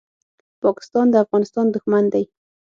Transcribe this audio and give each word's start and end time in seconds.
پاکستان 0.63 1.05
د 1.11 1.15
افغانستان 1.23 1.65
دښمن 1.69 2.03
دی. 2.13 2.23